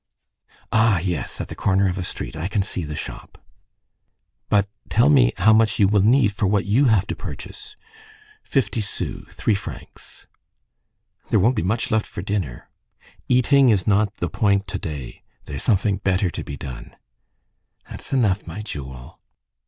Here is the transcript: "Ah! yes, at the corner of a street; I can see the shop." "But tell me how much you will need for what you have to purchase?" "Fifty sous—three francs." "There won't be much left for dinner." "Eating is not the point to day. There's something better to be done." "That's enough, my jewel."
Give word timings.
"Ah! 0.71 0.97
yes, 0.97 1.39
at 1.39 1.47
the 1.49 1.53
corner 1.55 1.87
of 1.87 1.99
a 1.99 2.03
street; 2.03 2.35
I 2.35 2.47
can 2.47 2.63
see 2.63 2.83
the 2.83 2.95
shop." 2.95 3.37
"But 4.49 4.67
tell 4.89 5.09
me 5.09 5.31
how 5.37 5.53
much 5.53 5.77
you 5.77 5.87
will 5.87 6.01
need 6.01 6.33
for 6.33 6.47
what 6.47 6.65
you 6.65 6.85
have 6.85 7.05
to 7.05 7.15
purchase?" 7.15 7.75
"Fifty 8.41 8.81
sous—three 8.81 9.53
francs." 9.53 10.25
"There 11.29 11.39
won't 11.39 11.55
be 11.55 11.61
much 11.61 11.91
left 11.91 12.07
for 12.07 12.23
dinner." 12.23 12.67
"Eating 13.29 13.69
is 13.69 13.85
not 13.85 14.15
the 14.15 14.27
point 14.27 14.65
to 14.69 14.79
day. 14.79 15.21
There's 15.45 15.61
something 15.61 15.97
better 15.97 16.31
to 16.31 16.43
be 16.43 16.57
done." 16.57 16.95
"That's 17.87 18.11
enough, 18.11 18.47
my 18.47 18.63
jewel." 18.63 19.19